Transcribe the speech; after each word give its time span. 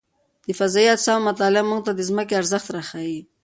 د 0.45 0.47
فضايي 0.59 0.89
اجسامو 0.95 1.25
مطالعه 1.29 1.63
موږ 1.69 1.81
ته 1.85 1.91
د 1.95 1.99
ځمکې 2.09 2.33
ارزښت 2.39 2.67
راښيي. 2.75 3.19